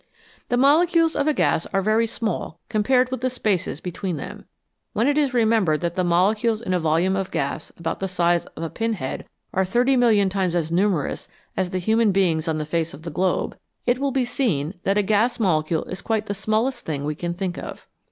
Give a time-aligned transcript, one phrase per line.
[0.49, 4.45] The molecules of a gas are very small compared with the spaces between them.
[4.93, 8.45] When it is remembered that the molecules in a volume of gas about the size
[8.47, 11.77] of a 48 INVISIBLE SUBSTANCES pin head are thirty million times as numerous as the
[11.77, 15.39] human beings on the face of the globe, it will be seen that a gas
[15.39, 17.85] molecule is quite the smallest thing we can think of.